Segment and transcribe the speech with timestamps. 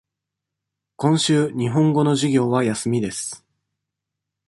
[0.95, 3.45] 今週、日本語の授業は休みです。